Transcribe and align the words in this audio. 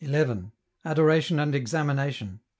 Adoration 0.83 1.37
and 1.39 1.53
Examination. 1.53 2.39